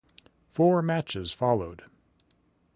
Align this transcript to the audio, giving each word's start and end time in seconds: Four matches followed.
Four 0.47 0.81
matches 0.81 1.31
followed. 1.31 1.83